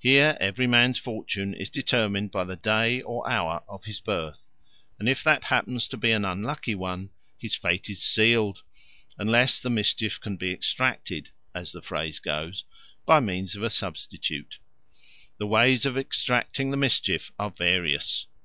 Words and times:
Here 0.00 0.36
every 0.40 0.66
man's 0.66 0.98
fortune 0.98 1.54
is 1.54 1.70
determined 1.70 2.32
by 2.32 2.42
the 2.42 2.56
day 2.56 3.00
or 3.00 3.30
hour 3.30 3.62
of 3.68 3.84
his 3.84 4.00
birth, 4.00 4.50
and 4.98 5.08
if 5.08 5.22
that 5.22 5.44
happens 5.44 5.86
to 5.86 5.96
be 5.96 6.10
an 6.10 6.24
unlucky 6.24 6.74
one 6.74 7.10
his 7.38 7.54
fate 7.54 7.88
is 7.88 8.02
sealed, 8.02 8.64
unless 9.18 9.60
the 9.60 9.70
mischief 9.70 10.20
can 10.20 10.36
be 10.36 10.50
extracted, 10.50 11.30
as 11.54 11.70
the 11.70 11.80
phrase 11.80 12.18
goes, 12.18 12.64
by 13.06 13.20
means 13.20 13.54
of 13.54 13.62
a 13.62 13.70
substitute. 13.70 14.58
The 15.38 15.46
ways 15.46 15.86
of 15.86 15.96
extracting 15.96 16.72
the 16.72 16.76
mischief 16.76 17.30
are 17.38 17.50
various. 17.52 18.26